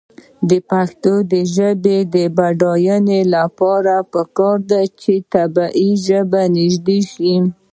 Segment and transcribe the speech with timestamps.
[0.49, 1.13] د پښتو
[1.55, 7.33] ژبې د بډاینې لپاره پکار ده چې طبعي ژبه نژدې شي.